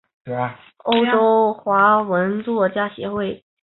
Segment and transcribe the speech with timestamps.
[0.85, 3.43] 欧洲华文作家协会。